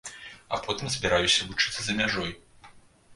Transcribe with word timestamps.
А 0.55 0.57
потым 0.67 0.89
збіраюся 0.95 1.47
вучыцца 1.49 1.81
за 1.89 1.97
мяжой. 1.99 2.31